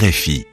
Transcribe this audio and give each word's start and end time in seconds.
RFI. 0.00 0.46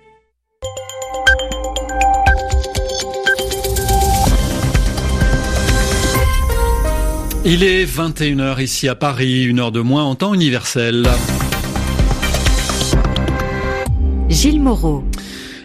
Il 7.45 7.63
est 7.63 7.85
21h 7.85 8.61
ici 8.61 8.89
à 8.89 8.95
Paris, 8.95 9.45
une 9.45 9.59
heure 9.59 9.71
de 9.71 9.79
moins 9.79 10.03
en 10.03 10.15
temps 10.15 10.33
universel. 10.33 11.07
Gilles 14.27 14.61
Moreau. 14.61 15.05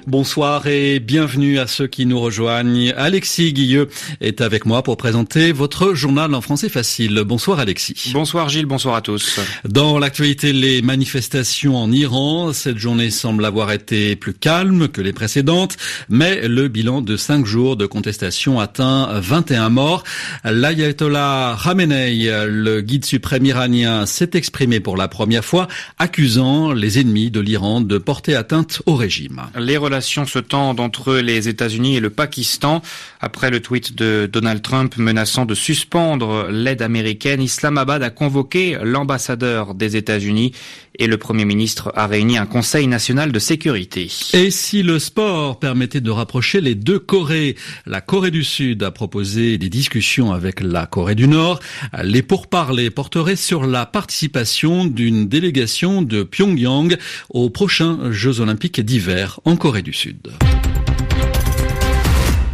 Bonsoir 0.09 0.67
et 0.67 0.99
bienvenue 0.99 1.61
à 1.61 1.69
ceux 1.69 1.87
qui 1.87 2.07
nous 2.07 2.19
rejoignent. 2.19 2.93
Alexis 2.97 3.53
Guilleux 3.53 3.89
est 4.21 4.41
avec 4.41 4.67
moi 4.67 4.83
pour 4.83 4.97
présenter 4.97 5.53
votre 5.53 5.95
journal 5.95 6.35
en 6.35 6.41
français 6.41 6.69
facile. 6.69 7.23
Bonsoir 7.25 7.61
Alexis. 7.61 8.11
Bonsoir 8.13 8.49
Gilles, 8.49 8.67
bonsoir 8.67 8.97
à 8.97 9.01
tous. 9.01 9.39
Dans 9.65 10.01
l'actualité, 10.01 10.53
les 10.53 10.83
manifestations 10.83 11.77
en 11.77 11.93
Iran. 11.93 12.53
Cette 12.53 12.79
journée 12.79 13.11
semble 13.11 13.45
avoir 13.45 13.71
été 13.71 14.17
plus 14.17 14.35
calme 14.35 14.89
que 14.89 15.01
les 15.01 15.13
précédentes, 15.13 15.77
mais 16.09 16.49
le 16.49 16.67
bilan 16.67 17.01
de 17.01 17.17
cinq 17.17 17.47
jours 17.47 17.77
de 17.77 17.87
contestation 17.87 18.59
atteint 18.59 19.09
21 19.21 19.69
morts. 19.69 20.03
L'ayatollah 20.45 21.57
Khamenei, 21.63 22.29
le 22.49 22.81
guide 22.81 23.05
suprême 23.05 23.47
iranien, 23.47 24.07
s'est 24.07 24.31
exprimé 24.35 24.81
pour 24.81 24.97
la 24.97 25.07
première 25.07 25.45
fois, 25.45 25.69
accusant 25.99 26.73
les 26.73 26.99
ennemis 26.99 27.31
de 27.31 27.39
l'Iran 27.39 27.81
de 27.81 27.99
porter 27.99 28.35
atteinte 28.35 28.83
au 28.87 28.97
régime. 28.97 29.43
Les 29.57 29.77
relations 29.93 30.25
se 30.25 30.39
tendent 30.39 30.81
entre 30.81 31.17
les 31.17 31.49
États-Unis 31.49 31.97
et 31.97 32.01
le 32.01 32.09
Pakistan. 32.09 32.81
Après 33.21 33.51
le 33.51 33.61
tweet 33.61 33.95
de 33.95 34.27
Donald 34.33 34.63
Trump 34.63 34.97
menaçant 34.97 35.45
de 35.45 35.55
suspendre 35.55 36.49
l'aide 36.51 36.81
américaine, 36.81 37.43
Islamabad 37.43 38.03
a 38.03 38.09
convoqué 38.09 38.79
l'ambassadeur 38.83 39.75
des 39.75 39.97
États-Unis 39.97 40.53
et 40.99 41.07
le 41.07 41.17
Premier 41.17 41.45
ministre 41.45 41.93
a 41.95 42.07
réuni 42.07 42.39
un 42.39 42.47
Conseil 42.47 42.87
national 42.87 43.33
de 43.33 43.39
sécurité. 43.39 44.11
Et 44.33 44.51
si 44.51 44.83
le 44.83 44.99
sport 44.99 45.59
permettait 45.59 46.01
de 46.01 46.11
rapprocher 46.11 46.61
les 46.61 46.75
deux 46.75 46.99
Corées 46.99 47.57
La 47.87 48.01
Corée 48.01 48.31
du 48.31 48.45
Sud 48.45 48.83
a 48.83 48.91
proposé 48.91 49.59
des 49.59 49.69
discussions 49.69 50.33
avec 50.33 50.61
la 50.61 50.87
Corée 50.87 51.15
du 51.15 51.29
Nord. 51.29 51.61
Les 52.03 52.23
pourparlers 52.23 52.91
porteraient 52.91 53.37
sur 53.37 53.67
la 53.67 53.87
participation 53.87 54.85
d'une 54.85 55.29
délégation 55.29 56.03
de 56.03 56.23
Pyongyang 56.23 56.97
aux 57.31 57.51
prochains 57.51 58.11
Jeux 58.11 58.41
olympiques 58.41 58.81
d'hiver 58.81 59.41
en 59.45 59.57
Corée 59.57 59.83
du 59.83 59.93
Sud. 59.93 60.29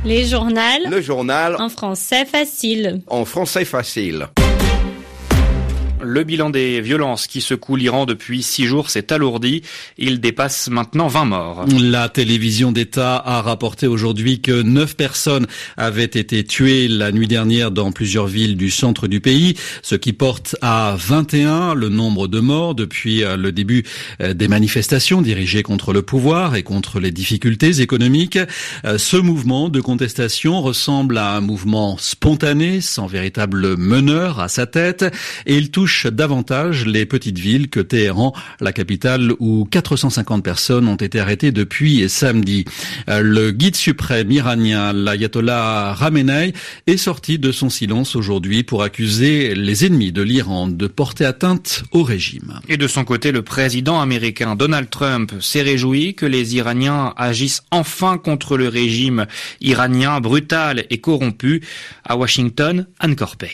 Les 0.05 0.25
journaux. 0.25 0.61
Le 0.89 1.01
journal. 1.03 1.57
En 1.59 1.69
français 1.69 2.25
facile. 2.25 3.03
En 3.09 3.25
français 3.25 3.65
facile. 3.65 4.29
Le 6.01 6.23
bilan 6.23 6.51
des 6.51 6.81
violences 6.81 7.27
qui 7.27 7.41
secouent 7.41 7.75
l'Iran 7.75 8.07
depuis 8.07 8.45
six 8.45 8.67
jours 8.67 8.89
s'est 8.89 9.13
alourdi. 9.13 9.63
Il 9.97 10.21
dépasse 10.21 10.69
maintenant 10.69 11.09
20 11.09 11.25
morts. 11.25 11.65
La 11.81 12.09
télévision 12.09 12.71
d'État 12.71 13.17
a 13.17 13.43
rapporté 13.43 13.89
aujourd'hui 13.89 14.41
que 14.41 14.63
neuf 14.63 14.97
personnes 14.97 15.47
avaient 15.77 16.05
été 16.05 16.45
tuées 16.45 16.87
la 16.87 17.11
nuit 17.11 17.27
dernière 17.27 17.73
dans 17.73 17.91
plusieurs 17.91 18.29
villes 18.29 18.57
du 18.57 18.71
centre 18.71 19.09
du 19.09 19.21
pays, 19.21 19.57
ce 19.83 19.97
qui 19.97 20.13
porte 20.13 20.55
à 20.63 20.95
21 20.97 21.75
le 21.75 21.89
nombre 21.89 22.29
de 22.29 22.39
morts 22.39 22.77
depuis 22.77 23.23
le 23.23 23.51
début 23.51 23.85
des 24.21 24.49
manifestations 24.49 25.21
dirigées 25.21 25.65
contre 25.65 25.93
le 25.93 26.03
pouvoir 26.03 26.55
et 26.55 26.63
contre 26.63 27.01
les 27.01 27.11
difficultés 27.11 27.81
économiques. 27.81 28.39
Ce 28.85 29.17
mouvement 29.17 29.69
de 29.69 29.81
contestation 29.81 30.63
ressemble 30.63 31.19
à 31.19 31.35
un 31.35 31.41
mouvement 31.41 31.97
spontané, 31.99 32.81
sans 32.81 33.09
véritable 33.09 33.77
meneur 33.77 34.39
à 34.39 34.49
sa 34.49 34.67
tête, 34.67 35.05
et 35.47 35.57
il 35.57 35.71
touche 35.71 35.88
davantage 36.07 36.87
les 36.87 37.07
petites 37.07 37.39
villes 37.39 37.69
que 37.69 37.81
Téhéran, 37.81 38.33
la 38.61 38.73
capitale 38.73 39.33
où 39.39 39.67
450 39.71 40.45
personnes 40.45 40.89
ont 40.89 40.97
été 40.97 41.21
arrêtées 41.21 41.53
depuis 41.53 42.09
samedi. 42.09 42.65
Le 43.07 43.51
guide 43.51 43.77
suprême 43.77 44.31
iranien, 44.31 44.93
l'ayatollah 44.93 45.97
Khamenei, 45.99 46.53
est 46.87 46.97
sorti 46.97 47.39
de 47.39 47.53
son 47.53 47.71
silence 47.71 48.17
aujourd'hui 48.17 48.63
pour 48.63 48.83
accuser 48.83 49.55
les 49.55 49.87
ennemis 49.87 50.13
de 50.13 50.23
l'Iran 50.23 50.69
de 50.69 50.87
porter 50.87 51.25
atteinte 51.25 51.85
au 51.93 52.03
régime. 52.03 52.61
Et 52.69 52.77
de 52.77 52.87
son 52.87 53.05
côté, 53.05 53.33
le 53.33 53.43
président 53.43 54.01
américain 54.01 54.57
Donald 54.57 54.91
Trump 54.91 55.33
s'est 55.41 55.63
réjoui 55.63 56.15
que 56.15 56.27
les 56.27 56.57
Iraniens 56.57 57.15
agissent 57.17 57.63
enfin 57.71 58.19
contre 58.19 58.57
le 58.57 58.69
régime 58.69 59.27
iranien 59.61 60.21
brutal 60.21 60.85
et 60.91 60.99
corrompu. 60.99 61.63
À 62.05 62.17
Washington, 62.17 62.87
Anne 62.99 63.17
Corpey. 63.17 63.49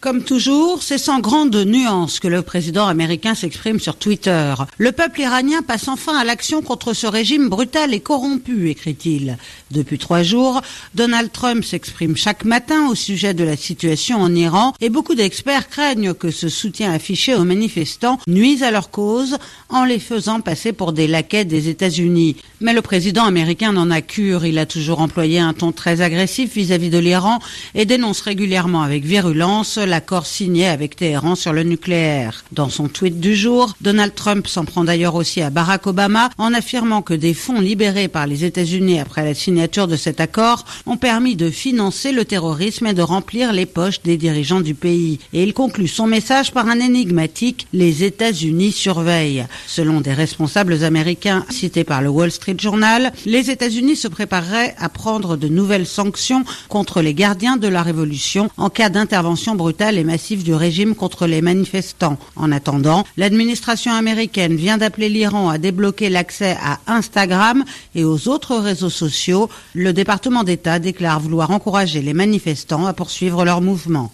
Comme 0.00 0.22
toujours, 0.22 0.82
c'est 0.82 0.96
sans 0.96 1.20
grande 1.20 1.54
nuance 1.54 2.20
que 2.20 2.28
le 2.28 2.40
président 2.40 2.86
américain 2.86 3.34
s'exprime 3.34 3.78
sur 3.78 3.96
Twitter. 3.96 4.54
Le 4.78 4.92
peuple 4.92 5.20
iranien 5.20 5.60
passe 5.60 5.88
enfin 5.88 6.16
à 6.16 6.24
l'action 6.24 6.62
contre 6.62 6.94
ce 6.94 7.06
régime 7.06 7.50
brutal 7.50 7.92
et 7.92 8.00
corrompu, 8.00 8.70
écrit-il. 8.70 9.36
Depuis 9.70 9.98
trois 9.98 10.22
jours, 10.22 10.62
Donald 10.94 11.30
Trump 11.30 11.62
s'exprime 11.62 12.16
chaque 12.16 12.46
matin 12.46 12.88
au 12.88 12.94
sujet 12.94 13.34
de 13.34 13.44
la 13.44 13.58
situation 13.58 14.22
en 14.22 14.34
Iran 14.34 14.72
et 14.80 14.88
beaucoup 14.88 15.14
d'experts 15.14 15.68
craignent 15.68 16.14
que 16.14 16.30
ce 16.30 16.48
soutien 16.48 16.94
affiché 16.94 17.34
aux 17.34 17.44
manifestants 17.44 18.18
nuise 18.26 18.62
à 18.62 18.70
leur 18.70 18.90
cause 18.90 19.36
en 19.68 19.84
les 19.84 19.98
faisant 19.98 20.40
passer 20.40 20.72
pour 20.72 20.94
des 20.94 21.08
laquais 21.08 21.44
des 21.44 21.68
États-Unis. 21.68 22.36
Mais 22.62 22.72
le 22.72 22.80
président 22.80 23.24
américain 23.24 23.74
n'en 23.74 23.90
a 23.90 24.00
cure. 24.00 24.46
Il 24.46 24.58
a 24.58 24.64
toujours 24.64 25.02
employé 25.02 25.40
un 25.40 25.52
ton 25.52 25.72
très 25.72 26.00
agressif 26.00 26.54
vis-à-vis 26.54 26.88
-vis 26.88 26.92
de 26.92 26.98
l'Iran 26.98 27.38
et 27.74 27.84
dénonce 27.84 28.22
régulièrement 28.22 28.80
avec 28.80 29.04
virulence 29.04 29.76
l'accord 29.90 30.24
signé 30.24 30.66
avec 30.66 30.96
Téhéran 30.96 31.34
sur 31.34 31.52
le 31.52 31.64
nucléaire. 31.64 32.44
Dans 32.52 32.70
son 32.70 32.88
tweet 32.88 33.20
du 33.20 33.36
jour, 33.36 33.74
Donald 33.80 34.14
Trump 34.14 34.46
s'en 34.46 34.64
prend 34.64 34.84
d'ailleurs 34.84 35.16
aussi 35.16 35.42
à 35.42 35.50
Barack 35.50 35.86
Obama 35.86 36.30
en 36.38 36.54
affirmant 36.54 37.02
que 37.02 37.12
des 37.12 37.34
fonds 37.34 37.60
libérés 37.60 38.08
par 38.08 38.26
les 38.26 38.44
États-Unis 38.44 39.00
après 39.00 39.24
la 39.24 39.34
signature 39.34 39.88
de 39.88 39.96
cet 39.96 40.20
accord 40.20 40.64
ont 40.86 40.96
permis 40.96 41.36
de 41.36 41.50
financer 41.50 42.12
le 42.12 42.24
terrorisme 42.24 42.86
et 42.86 42.94
de 42.94 43.02
remplir 43.02 43.52
les 43.52 43.66
poches 43.66 44.00
des 44.02 44.16
dirigeants 44.16 44.60
du 44.60 44.74
pays. 44.74 45.18
Et 45.32 45.42
il 45.42 45.52
conclut 45.52 45.88
son 45.88 46.06
message 46.06 46.52
par 46.52 46.68
un 46.68 46.78
énigmatique 46.78 47.66
Les 47.72 48.04
États-Unis 48.04 48.72
surveillent. 48.72 49.46
Selon 49.66 50.00
des 50.00 50.14
responsables 50.14 50.84
américains 50.84 51.44
cités 51.50 51.84
par 51.84 52.00
le 52.00 52.08
Wall 52.08 52.30
Street 52.30 52.56
Journal, 52.58 53.12
les 53.26 53.50
États-Unis 53.50 53.96
se 53.96 54.08
prépareraient 54.08 54.76
à 54.78 54.88
prendre 54.88 55.36
de 55.36 55.48
nouvelles 55.48 55.86
sanctions 55.86 56.44
contre 56.68 57.02
les 57.02 57.14
gardiens 57.14 57.56
de 57.56 57.66
la 57.66 57.82
révolution 57.82 58.50
en 58.56 58.70
cas 58.70 58.88
d'intervention 58.88 59.56
brutale 59.56 59.79
et 59.80 60.04
massif 60.04 60.44
du 60.44 60.52
régime 60.52 60.94
contre 60.94 61.26
les 61.26 61.40
manifestants. 61.40 62.18
En 62.36 62.52
attendant, 62.52 63.04
l'administration 63.16 63.92
américaine 63.92 64.54
vient 64.54 64.76
d'appeler 64.76 65.08
l'Iran 65.08 65.48
à 65.48 65.56
débloquer 65.56 66.10
l'accès 66.10 66.56
à 66.62 66.80
Instagram 66.86 67.64
et 67.94 68.04
aux 68.04 68.28
autres 68.28 68.56
réseaux 68.56 68.90
sociaux. 68.90 69.48
Le 69.74 69.92
département 69.92 70.44
d'État 70.44 70.78
déclare 70.78 71.20
vouloir 71.20 71.50
encourager 71.50 72.02
les 72.02 72.14
manifestants 72.14 72.86
à 72.86 72.92
poursuivre 72.92 73.44
leur 73.44 73.62
mouvement. 73.62 74.12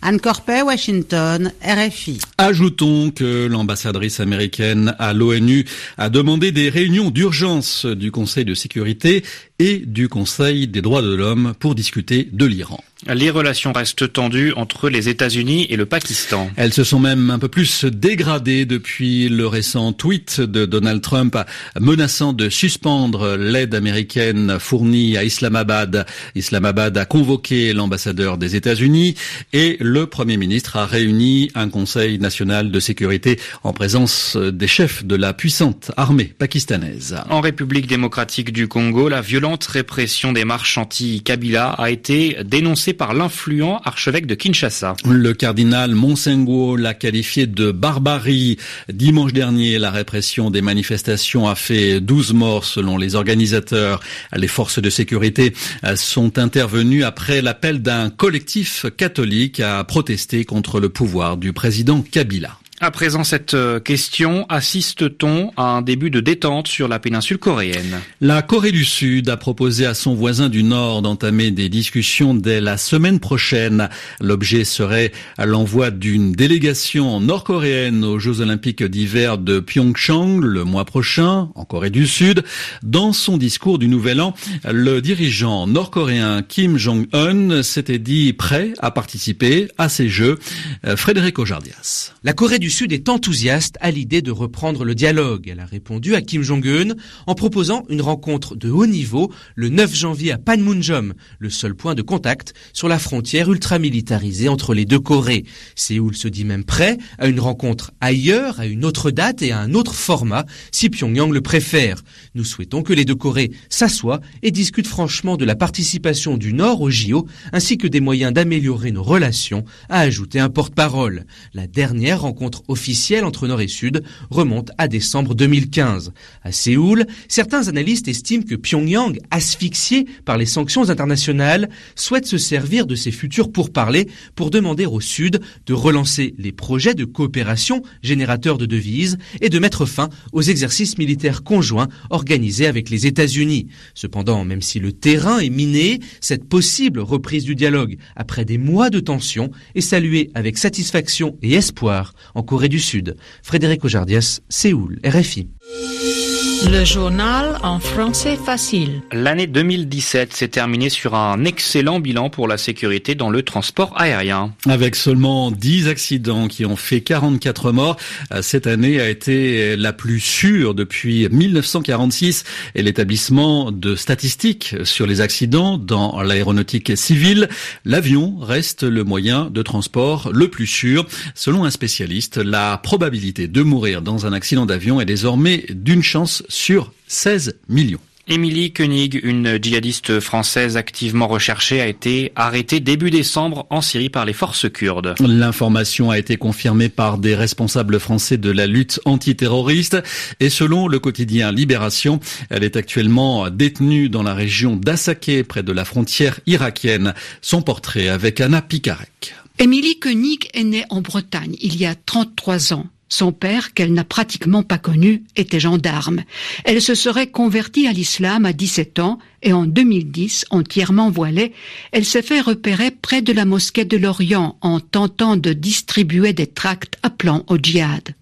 Anne 0.00 0.20
Corpet, 0.20 0.62
Washington, 0.62 1.52
RFI. 1.60 2.20
Ajoutons 2.38 3.10
que 3.10 3.46
l'ambassadrice 3.46 4.20
américaine 4.20 4.94
à 4.98 5.12
l'ONU 5.12 5.64
a 5.96 6.08
demandé 6.08 6.52
des 6.52 6.68
réunions 6.68 7.10
d'urgence 7.10 7.84
du 7.84 8.12
Conseil 8.12 8.44
de 8.44 8.54
sécurité 8.54 9.24
et 9.58 9.78
du 9.78 10.08
Conseil 10.08 10.68
des 10.68 10.82
droits 10.82 11.02
de 11.02 11.14
l'homme 11.14 11.54
pour 11.58 11.74
discuter 11.74 12.28
de 12.32 12.46
l'Iran. 12.46 12.78
Les 13.06 13.30
relations 13.30 13.72
restent 13.72 14.12
tendues 14.12 14.52
entre 14.56 14.88
les 14.88 15.08
États-Unis 15.08 15.68
et 15.70 15.76
le 15.76 15.86
Pakistan. 15.86 16.50
Elles 16.56 16.72
se 16.72 16.82
sont 16.82 16.98
même 16.98 17.30
un 17.30 17.38
peu 17.38 17.46
plus 17.46 17.84
dégradées 17.84 18.66
depuis 18.66 19.28
le 19.28 19.46
récent 19.46 19.92
tweet 19.92 20.40
de 20.40 20.66
Donald 20.66 21.00
Trump 21.00 21.38
menaçant 21.78 22.32
de 22.32 22.48
suspendre 22.48 23.36
l'aide 23.36 23.76
américaine 23.76 24.58
fournie 24.58 25.16
à 25.16 25.22
Islamabad. 25.22 26.06
Islamabad 26.34 26.98
a 26.98 27.04
convoqué 27.04 27.72
l'ambassadeur 27.72 28.36
des 28.36 28.56
États-Unis 28.56 29.14
et 29.52 29.76
le 29.78 30.06
Premier 30.06 30.36
ministre 30.36 30.76
a 30.76 30.84
réuni 30.84 31.52
un 31.54 31.68
Conseil 31.68 32.18
national 32.18 32.72
de 32.72 32.80
sécurité 32.80 33.38
en 33.62 33.72
présence 33.72 34.36
des 34.36 34.66
chefs 34.66 35.04
de 35.04 35.14
la 35.14 35.34
puissante 35.34 35.92
armée 35.96 36.34
pakistanaise. 36.36 37.16
En 37.30 37.40
République 37.40 37.86
démocratique 37.86 38.52
du 38.52 38.66
Congo, 38.66 39.08
la 39.08 39.20
violente 39.20 39.64
répression 39.66 40.32
des 40.32 40.44
marches 40.44 40.78
anti-Kabila 40.78 41.70
a 41.70 41.90
été 41.90 42.38
dénoncée 42.44 42.87
par 42.92 43.14
l'influent 43.14 43.80
archevêque 43.84 44.26
de 44.26 44.34
Kinshasa. 44.34 44.94
Le 45.04 45.32
cardinal 45.34 45.94
Monsengo 45.94 46.76
l'a 46.76 46.94
qualifié 46.94 47.46
de 47.46 47.70
barbarie. 47.70 48.58
Dimanche 48.92 49.32
dernier, 49.32 49.78
la 49.78 49.90
répression 49.90 50.50
des 50.50 50.62
manifestations 50.62 51.48
a 51.48 51.54
fait 51.54 52.00
12 52.00 52.32
morts 52.32 52.64
selon 52.64 52.96
les 52.96 53.14
organisateurs. 53.14 54.00
Les 54.34 54.48
forces 54.48 54.80
de 54.80 54.90
sécurité 54.90 55.54
sont 55.96 56.38
intervenues 56.38 57.04
après 57.04 57.42
l'appel 57.42 57.82
d'un 57.82 58.10
collectif 58.10 58.86
catholique 58.96 59.60
à 59.60 59.82
protester 59.84 60.44
contre 60.44 60.80
le 60.80 60.88
pouvoir 60.88 61.36
du 61.36 61.52
président 61.52 62.02
Kabila. 62.02 62.58
À 62.80 62.92
présent, 62.92 63.24
cette 63.24 63.54
euh, 63.54 63.80
question, 63.80 64.46
assiste-t-on 64.48 65.50
à 65.56 65.64
un 65.64 65.82
début 65.82 66.10
de 66.10 66.20
détente 66.20 66.68
sur 66.68 66.86
la 66.86 67.00
péninsule 67.00 67.38
coréenne? 67.38 67.98
La 68.20 68.40
Corée 68.40 68.70
du 68.70 68.84
Sud 68.84 69.28
a 69.28 69.36
proposé 69.36 69.84
à 69.84 69.94
son 69.94 70.14
voisin 70.14 70.48
du 70.48 70.62
Nord 70.62 71.02
d'entamer 71.02 71.50
des 71.50 71.68
discussions 71.68 72.34
dès 72.34 72.60
la 72.60 72.76
semaine 72.76 73.18
prochaine. 73.18 73.88
L'objet 74.20 74.62
serait 74.62 75.10
l'envoi 75.44 75.90
d'une 75.90 76.30
délégation 76.30 77.18
nord-coréenne 77.18 78.04
aux 78.04 78.20
Jeux 78.20 78.42
olympiques 78.42 78.84
d'hiver 78.84 79.38
de 79.38 79.58
Pyeongchang 79.58 80.38
le 80.38 80.62
mois 80.62 80.84
prochain, 80.84 81.48
en 81.56 81.64
Corée 81.64 81.90
du 81.90 82.06
Sud. 82.06 82.44
Dans 82.84 83.12
son 83.12 83.38
discours 83.38 83.80
du 83.80 83.88
Nouvel 83.88 84.20
An, 84.20 84.34
le 84.70 85.00
dirigeant 85.00 85.66
nord-coréen 85.66 86.42
Kim 86.42 86.78
Jong-un 86.78 87.64
s'était 87.64 87.98
dit 87.98 88.32
prêt 88.34 88.72
à 88.78 88.92
participer 88.92 89.66
à 89.78 89.88
ces 89.88 90.08
Jeux. 90.08 90.38
Euh, 90.86 90.96
Frédéric 90.96 91.40
Ojardias. 91.40 92.12
La 92.22 92.34
Corée 92.34 92.60
du 92.60 92.67
Sud 92.70 92.92
est 92.92 93.08
enthousiaste 93.08 93.76
à 93.80 93.90
l'idée 93.90 94.22
de 94.22 94.30
reprendre 94.30 94.84
le 94.84 94.94
dialogue. 94.94 95.48
Elle 95.48 95.60
a 95.60 95.66
répondu 95.66 96.14
à 96.14 96.20
Kim 96.20 96.42
Jong-un 96.42 96.94
en 97.26 97.34
proposant 97.34 97.84
une 97.88 98.00
rencontre 98.00 98.56
de 98.56 98.70
haut 98.70 98.86
niveau 98.86 99.32
le 99.54 99.68
9 99.68 99.94
janvier 99.94 100.32
à 100.32 100.38
Panmunjom, 100.38 101.14
le 101.38 101.50
seul 101.50 101.74
point 101.74 101.94
de 101.94 102.02
contact 102.02 102.54
sur 102.72 102.88
la 102.88 102.98
frontière 102.98 103.50
ultramilitarisée 103.50 104.48
entre 104.48 104.74
les 104.74 104.84
deux 104.84 105.00
Corées. 105.00 105.44
Séoul 105.76 106.16
se 106.16 106.28
dit 106.28 106.44
même 106.44 106.64
prêt 106.64 106.98
à 107.18 107.28
une 107.28 107.40
rencontre 107.40 107.92
ailleurs, 108.00 108.60
à 108.60 108.66
une 108.66 108.84
autre 108.84 109.10
date 109.10 109.42
et 109.42 109.52
à 109.52 109.60
un 109.60 109.74
autre 109.74 109.94
format, 109.94 110.44
si 110.72 110.90
Pyongyang 110.90 111.32
le 111.32 111.40
préfère. 111.40 112.02
Nous 112.34 112.44
souhaitons 112.44 112.82
que 112.82 112.92
les 112.92 113.04
deux 113.04 113.14
Corées 113.14 113.50
s'assoient 113.68 114.20
et 114.42 114.50
discutent 114.50 114.86
franchement 114.86 115.36
de 115.36 115.44
la 115.44 115.54
participation 115.54 116.36
du 116.36 116.52
Nord 116.52 116.80
au 116.80 116.90
JO, 116.90 117.26
ainsi 117.52 117.78
que 117.78 117.86
des 117.86 118.00
moyens 118.00 118.32
d'améliorer 118.32 118.90
nos 118.90 119.02
relations, 119.02 119.64
a 119.88 120.00
ajouté 120.00 120.40
un 120.40 120.50
porte-parole. 120.50 121.24
La 121.54 121.66
dernière 121.66 122.22
rencontre 122.22 122.57
officielle 122.68 123.24
entre 123.24 123.46
Nord 123.46 123.60
et 123.60 123.68
Sud 123.68 124.02
remonte 124.30 124.70
à 124.78 124.88
décembre 124.88 125.34
2015. 125.34 126.12
À 126.42 126.52
Séoul, 126.52 127.06
certains 127.28 127.68
analystes 127.68 128.08
estiment 128.08 128.42
que 128.42 128.54
Pyongyang, 128.54 129.18
asphyxié 129.30 130.06
par 130.24 130.38
les 130.38 130.46
sanctions 130.46 130.90
internationales, 130.90 131.68
souhaite 131.94 132.26
se 132.26 132.38
servir 132.38 132.86
de 132.86 132.94
ses 132.94 133.10
futurs 133.10 133.52
pourparlers 133.52 134.08
pour 134.34 134.50
demander 134.50 134.86
au 134.86 135.00
Sud 135.00 135.40
de 135.66 135.74
relancer 135.74 136.34
les 136.38 136.52
projets 136.52 136.94
de 136.94 137.04
coopération 137.04 137.82
générateurs 138.02 138.58
de 138.58 138.66
devises 138.66 139.18
et 139.40 139.48
de 139.48 139.58
mettre 139.58 139.86
fin 139.86 140.08
aux 140.32 140.42
exercices 140.42 140.98
militaires 140.98 141.42
conjoints 141.42 141.88
organisés 142.10 142.66
avec 142.66 142.90
les 142.90 143.06
États-Unis. 143.06 143.68
Cependant, 143.94 144.44
même 144.44 144.62
si 144.62 144.80
le 144.80 144.92
terrain 144.92 145.38
est 145.38 145.50
miné, 145.50 146.00
cette 146.20 146.48
possible 146.48 147.00
reprise 147.00 147.44
du 147.44 147.54
dialogue 147.54 147.98
après 148.16 148.44
des 148.44 148.58
mois 148.58 148.90
de 148.90 149.00
tension 149.00 149.50
est 149.74 149.80
saluée 149.80 150.30
avec 150.34 150.58
satisfaction 150.58 151.36
et 151.42 151.54
espoir 151.54 152.14
en 152.34 152.42
Corée 152.48 152.70
du 152.70 152.80
Sud. 152.80 153.14
Frédéric 153.42 153.84
Ojardias, 153.84 154.40
Séoul, 154.48 154.98
RFI. 155.04 155.48
Le 155.70 156.82
journal 156.82 157.58
en 157.62 157.78
français 157.78 158.36
facile. 158.36 159.02
L'année 159.12 159.46
2017 159.46 160.32
s'est 160.32 160.48
terminée 160.48 160.88
sur 160.88 161.14
un 161.14 161.44
excellent 161.44 162.00
bilan 162.00 162.30
pour 162.30 162.48
la 162.48 162.56
sécurité 162.56 163.14
dans 163.14 163.28
le 163.28 163.42
transport 163.42 163.92
aérien. 164.00 164.54
Avec 164.66 164.96
seulement 164.96 165.50
10 165.50 165.88
accidents 165.88 166.48
qui 166.48 166.64
ont 166.64 166.76
fait 166.76 167.02
44 167.02 167.72
morts, 167.72 167.98
cette 168.40 168.66
année 168.66 168.98
a 168.98 169.10
été 169.10 169.76
la 169.76 169.92
plus 169.92 170.20
sûre 170.20 170.74
depuis 170.74 171.28
1946 171.28 172.44
et 172.74 172.82
l'établissement 172.82 173.70
de 173.70 173.94
statistiques 173.94 174.74
sur 174.84 175.06
les 175.06 175.20
accidents 175.20 175.76
dans 175.76 176.22
l'aéronautique 176.22 176.96
civile, 176.96 177.48
l'avion 177.84 178.38
reste 178.38 178.84
le 178.84 179.04
moyen 179.04 179.50
de 179.50 179.60
transport 179.62 180.30
le 180.32 180.48
plus 180.48 180.66
sûr. 180.66 181.06
Selon 181.34 181.64
un 181.64 181.70
spécialiste, 181.70 182.38
la 182.38 182.78
probabilité 182.78 183.48
de 183.48 183.62
mourir 183.62 184.00
dans 184.00 184.24
un 184.24 184.32
accident 184.32 184.64
d'avion 184.64 185.00
est 185.00 185.04
désormais 185.04 185.57
d'une 185.70 186.02
chance 186.02 186.42
sur 186.48 186.92
16 187.06 187.58
millions. 187.68 188.00
Émilie 188.30 188.74
Koenig, 188.74 189.18
une 189.22 189.56
djihadiste 189.56 190.20
française 190.20 190.76
activement 190.76 191.28
recherchée, 191.28 191.80
a 191.80 191.86
été 191.86 192.30
arrêtée 192.36 192.78
début 192.78 193.10
décembre 193.10 193.66
en 193.70 193.80
Syrie 193.80 194.10
par 194.10 194.26
les 194.26 194.34
forces 194.34 194.70
kurdes. 194.70 195.14
L'information 195.18 196.10
a 196.10 196.18
été 196.18 196.36
confirmée 196.36 196.90
par 196.90 197.16
des 197.16 197.34
responsables 197.34 197.98
français 197.98 198.36
de 198.36 198.50
la 198.50 198.66
lutte 198.66 199.00
antiterroriste 199.06 199.96
et 200.40 200.50
selon 200.50 200.88
le 200.88 200.98
quotidien 200.98 201.52
Libération, 201.52 202.20
elle 202.50 202.64
est 202.64 202.76
actuellement 202.76 203.48
détenue 203.48 204.10
dans 204.10 204.22
la 204.22 204.34
région 204.34 204.76
d'Assaké 204.76 205.42
près 205.42 205.62
de 205.62 205.72
la 205.72 205.86
frontière 205.86 206.38
irakienne. 206.46 207.14
Son 207.40 207.62
portrait 207.62 208.08
avec 208.08 208.42
Anna 208.42 208.60
Pikarek. 208.60 209.34
Émilie 209.58 209.98
Koenig 209.98 210.50
est 210.52 210.64
née 210.64 210.84
en 210.90 211.00
Bretagne 211.00 211.56
il 211.62 211.76
y 211.76 211.86
a 211.86 211.94
33 211.94 212.74
ans. 212.74 212.86
Son 213.08 213.32
père, 213.32 213.72
qu'elle 213.72 213.94
n'a 213.94 214.04
pratiquement 214.04 214.62
pas 214.62 214.78
connu, 214.78 215.22
était 215.36 215.60
gendarme. 215.60 216.24
Elle 216.64 216.82
se 216.82 216.94
serait 216.94 217.28
convertie 217.28 217.86
à 217.86 217.92
l'islam 217.92 218.44
à 218.44 218.52
17 218.52 218.98
ans 218.98 219.18
et 219.42 219.52
en 219.52 219.64
2010, 219.64 220.46
entièrement 220.50 221.10
voilée, 221.10 221.52
elle 221.92 222.04
s'est 222.04 222.22
fait 222.22 222.40
repérer 222.40 222.90
près 222.90 223.22
de 223.22 223.32
la 223.32 223.44
mosquée 223.44 223.84
de 223.84 223.96
l'Orient 223.96 224.58
en 224.60 224.80
tentant 224.80 225.36
de 225.36 225.52
distribuer 225.52 226.32
des 226.32 226.46
tracts 226.46 226.96
appelant 227.02 227.44
au 227.48 227.56
djihad. 227.56 228.14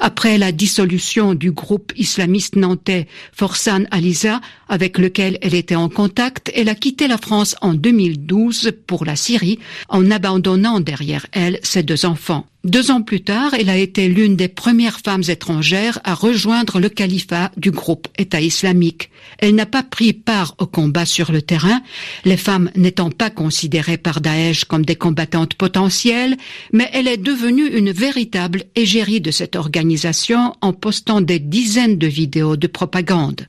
Après 0.00 0.38
la 0.38 0.52
dissolution 0.52 1.34
du 1.34 1.50
groupe 1.50 1.92
islamiste 1.96 2.56
nantais 2.56 3.06
Forsan 3.32 3.84
Aliza, 3.90 4.40
avec 4.68 4.98
lequel 4.98 5.38
elle 5.42 5.54
était 5.54 5.74
en 5.74 5.88
contact, 5.88 6.50
elle 6.54 6.68
a 6.68 6.74
quitté 6.74 7.08
la 7.08 7.18
France 7.18 7.56
en 7.60 7.74
2012 7.74 8.72
pour 8.86 9.04
la 9.04 9.16
Syrie, 9.16 9.58
en 9.88 10.10
abandonnant 10.10 10.80
derrière 10.80 11.26
elle 11.32 11.60
ses 11.62 11.82
deux 11.82 12.04
enfants. 12.04 12.46
Deux 12.64 12.90
ans 12.90 13.02
plus 13.02 13.20
tard, 13.20 13.52
elle 13.52 13.68
a 13.68 13.76
été 13.76 14.08
l'une 14.08 14.36
des 14.36 14.48
premières 14.48 15.00
femmes 15.00 15.22
étrangères 15.28 16.00
à 16.02 16.14
rejoindre 16.14 16.80
le 16.80 16.88
califat 16.88 17.52
du 17.58 17.70
groupe 17.70 18.08
État 18.16 18.40
islamique. 18.40 19.10
Elle 19.38 19.54
n'a 19.54 19.66
pas 19.66 19.82
pris 19.82 20.14
part 20.14 20.54
au 20.56 20.66
combat 20.66 21.04
sur 21.04 21.30
le 21.30 21.42
terrain, 21.42 21.82
les 22.24 22.38
femmes 22.38 22.70
n'étant 22.74 23.10
pas 23.10 23.28
considérées 23.28 23.98
par 23.98 24.22
Daesh 24.22 24.64
comme 24.64 24.86
des 24.86 24.96
combattantes 24.96 25.54
potentielles, 25.54 26.38
mais 26.72 26.88
elle 26.94 27.06
est 27.06 27.18
devenue 27.18 27.66
une 27.66 27.92
véritable 27.92 28.64
égérie 28.76 29.20
de 29.20 29.30
cette 29.30 29.56
organisation 29.56 30.54
en 30.62 30.72
postant 30.72 31.20
des 31.20 31.40
dizaines 31.40 31.98
de 31.98 32.06
vidéos 32.06 32.56
de 32.56 32.66
propagande. 32.66 33.46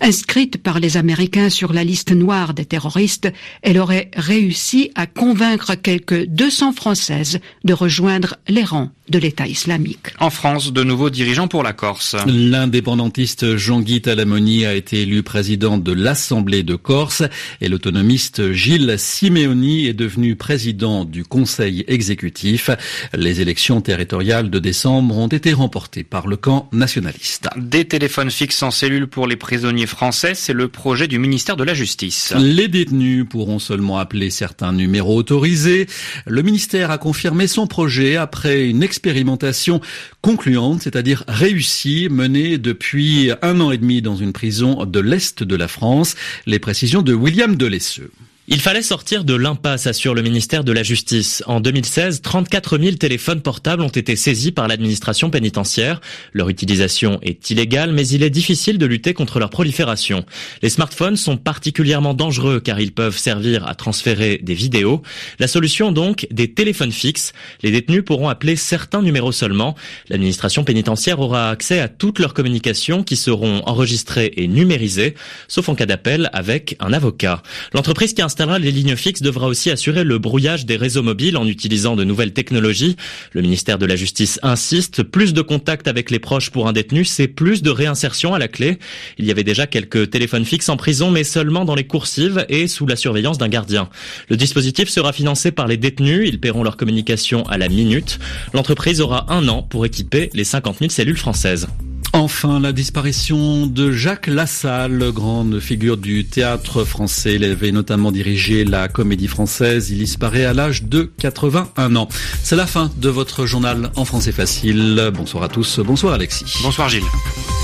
Inscrite 0.00 0.62
par 0.62 0.80
les 0.80 0.96
Américains 0.96 1.50
sur 1.50 1.72
la 1.72 1.84
liste 1.84 2.12
noire 2.12 2.54
des 2.54 2.64
terroristes, 2.64 3.32
elle 3.62 3.78
aurait 3.78 4.10
réussi 4.16 4.90
à 4.94 5.06
convaincre 5.06 5.74
quelques 5.74 6.26
200 6.26 6.72
Françaises 6.72 7.40
de 7.64 7.72
rejoindre 7.72 8.36
les 8.48 8.64
rangs 8.64 8.90
de 9.08 9.18
l'État 9.18 9.46
islamique. 9.46 10.08
En 10.18 10.30
France, 10.30 10.72
de 10.72 10.82
nouveaux 10.82 11.10
dirigeants 11.10 11.48
pour 11.48 11.62
la 11.62 11.72
Corse. 11.72 12.16
L'indépendantiste 12.26 13.56
Jean-Guy 13.56 14.00
Talamoni 14.00 14.64
a 14.64 14.74
été 14.74 15.02
élu 15.02 15.22
président 15.22 15.76
de 15.76 15.92
l'Assemblée 15.92 16.62
de 16.62 16.74
Corse 16.74 17.22
et 17.60 17.68
l'autonomiste 17.68 18.52
Gilles 18.52 18.94
Simeoni 18.98 19.86
est 19.86 19.94
devenu 19.94 20.36
président 20.36 21.04
du 21.04 21.24
Conseil 21.24 21.84
exécutif. 21.86 22.70
Les 23.12 23.42
élections 23.42 23.82
territoriales 23.82 24.48
de 24.48 24.58
décembre 24.58 25.18
ont 25.18 25.28
été 25.28 25.52
remportées 25.52 26.04
par 26.04 26.26
le 26.26 26.36
camp 26.36 26.68
nationaliste. 26.72 27.48
Des 27.56 27.84
téléphones 27.84 28.30
fixes 28.30 28.62
en 28.62 28.70
cellule 28.70 29.06
pour 29.06 29.26
les 29.26 29.36
prisonniers 29.44 29.84
français, 29.84 30.34
c'est 30.34 30.54
le 30.54 30.68
projet 30.68 31.06
du 31.06 31.18
ministère 31.18 31.58
de 31.58 31.64
la 31.64 31.74
Justice. 31.74 32.32
Les 32.38 32.66
détenus 32.66 33.26
pourront 33.28 33.58
seulement 33.58 33.98
appeler 33.98 34.30
certains 34.30 34.72
numéros 34.72 35.18
autorisés. 35.18 35.86
Le 36.26 36.40
ministère 36.40 36.90
a 36.90 36.96
confirmé 36.96 37.46
son 37.46 37.66
projet 37.66 38.16
après 38.16 38.66
une 38.66 38.82
expérimentation 38.82 39.82
concluante, 40.22 40.80
c'est-à-dire 40.80 41.24
réussie, 41.28 42.08
menée 42.10 42.56
depuis 42.56 43.32
un 43.42 43.60
an 43.60 43.70
et 43.70 43.76
demi 43.76 44.00
dans 44.00 44.16
une 44.16 44.32
prison 44.32 44.86
de 44.86 45.00
l'Est 45.00 45.42
de 45.42 45.56
la 45.56 45.68
France. 45.68 46.14
Les 46.46 46.58
précisions 46.58 47.02
de 47.02 47.12
William 47.12 47.54
Delesseux. 47.54 48.12
Il 48.46 48.60
fallait 48.60 48.82
sortir 48.82 49.24
de 49.24 49.34
l'impasse, 49.34 49.86
assure 49.86 50.14
le 50.14 50.20
ministère 50.20 50.64
de 50.64 50.72
la 50.72 50.82
Justice. 50.82 51.42
En 51.46 51.60
2016, 51.60 52.20
34 52.20 52.76
000 52.76 52.96
téléphones 52.96 53.40
portables 53.40 53.82
ont 53.82 53.88
été 53.88 54.16
saisis 54.16 54.52
par 54.52 54.68
l'administration 54.68 55.30
pénitentiaire. 55.30 56.02
Leur 56.34 56.50
utilisation 56.50 57.18
est 57.22 57.48
illégale, 57.48 57.94
mais 57.94 58.06
il 58.06 58.22
est 58.22 58.28
difficile 58.28 58.76
de 58.76 58.84
lutter 58.84 59.14
contre 59.14 59.38
leur 59.38 59.48
prolifération. 59.48 60.26
Les 60.60 60.68
smartphones 60.68 61.16
sont 61.16 61.38
particulièrement 61.38 62.12
dangereux 62.12 62.60
car 62.60 62.80
ils 62.80 62.92
peuvent 62.92 63.16
servir 63.16 63.66
à 63.66 63.74
transférer 63.74 64.36
des 64.42 64.52
vidéos. 64.52 65.00
La 65.38 65.48
solution 65.48 65.90
donc, 65.90 66.26
des 66.30 66.52
téléphones 66.52 66.92
fixes. 66.92 67.32
Les 67.62 67.70
détenus 67.70 68.04
pourront 68.04 68.28
appeler 68.28 68.56
certains 68.56 69.00
numéros 69.00 69.32
seulement. 69.32 69.74
L'administration 70.10 70.64
pénitentiaire 70.64 71.18
aura 71.18 71.48
accès 71.48 71.80
à 71.80 71.88
toutes 71.88 72.18
leurs 72.18 72.34
communications 72.34 73.04
qui 73.04 73.16
seront 73.16 73.62
enregistrées 73.64 74.34
et 74.36 74.48
numérisées, 74.48 75.14
sauf 75.48 75.70
en 75.70 75.74
cas 75.74 75.86
d'appel 75.86 76.28
avec 76.34 76.76
un 76.78 76.92
avocat. 76.92 77.42
L'entreprise 77.72 78.12
installera 78.34 78.58
les 78.58 78.72
lignes 78.72 78.96
fixes 78.96 79.22
devra 79.22 79.46
aussi 79.46 79.70
assurer 79.70 80.02
le 80.02 80.18
brouillage 80.18 80.66
des 80.66 80.74
réseaux 80.74 81.04
mobiles 81.04 81.36
en 81.36 81.46
utilisant 81.46 81.94
de 81.94 82.02
nouvelles 82.02 82.32
technologies. 82.32 82.96
Le 83.30 83.42
ministère 83.42 83.78
de 83.78 83.86
la 83.86 83.94
Justice 83.94 84.40
insiste, 84.42 85.04
plus 85.04 85.34
de 85.34 85.40
contact 85.40 85.86
avec 85.86 86.10
les 86.10 86.18
proches 86.18 86.50
pour 86.50 86.66
un 86.66 86.72
détenu, 86.72 87.04
c'est 87.04 87.28
plus 87.28 87.62
de 87.62 87.70
réinsertion 87.70 88.34
à 88.34 88.40
la 88.40 88.48
clé. 88.48 88.80
Il 89.18 89.24
y 89.24 89.30
avait 89.30 89.44
déjà 89.44 89.68
quelques 89.68 90.10
téléphones 90.10 90.44
fixes 90.44 90.68
en 90.68 90.76
prison, 90.76 91.12
mais 91.12 91.22
seulement 91.22 91.64
dans 91.64 91.76
les 91.76 91.86
coursives 91.86 92.44
et 92.48 92.66
sous 92.66 92.86
la 92.86 92.96
surveillance 92.96 93.38
d'un 93.38 93.48
gardien. 93.48 93.88
Le 94.28 94.36
dispositif 94.36 94.88
sera 94.88 95.12
financé 95.12 95.52
par 95.52 95.68
les 95.68 95.76
détenus, 95.76 96.28
ils 96.28 96.40
paieront 96.40 96.64
leur 96.64 96.76
communication 96.76 97.46
à 97.46 97.56
la 97.56 97.68
minute. 97.68 98.18
L'entreprise 98.52 99.00
aura 99.00 99.32
un 99.32 99.46
an 99.46 99.62
pour 99.62 99.86
équiper 99.86 100.30
les 100.34 100.42
50 100.42 100.80
000 100.80 100.90
cellules 100.90 101.16
françaises. 101.16 101.68
Enfin, 102.14 102.60
la 102.60 102.72
disparition 102.72 103.66
de 103.66 103.90
Jacques 103.90 104.28
Lassalle, 104.28 105.10
grande 105.10 105.58
figure 105.58 105.96
du 105.96 106.24
théâtre 106.24 106.84
français. 106.84 107.34
Il 107.34 107.42
avait 107.42 107.72
notamment 107.72 108.12
dirigé 108.12 108.64
la 108.64 108.86
comédie 108.86 109.26
française. 109.26 109.90
Il 109.90 109.98
disparaît 109.98 110.44
à 110.44 110.52
l'âge 110.52 110.84
de 110.84 111.10
81 111.18 111.96
ans. 111.96 112.08
C'est 112.44 112.54
la 112.54 112.68
fin 112.68 112.92
de 112.98 113.08
votre 113.08 113.46
journal 113.46 113.90
en 113.96 114.04
français 114.04 114.30
facile. 114.30 115.10
Bonsoir 115.12 115.42
à 115.42 115.48
tous. 115.48 115.80
Bonsoir 115.80 116.14
Alexis. 116.14 116.60
Bonsoir 116.62 116.88
Gilles. 116.88 117.02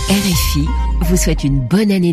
RFI 0.09 0.67
vous 1.11 1.17
souhaite 1.17 1.43
une 1.43 1.59
bonne 1.61 1.91
année 1.91 2.09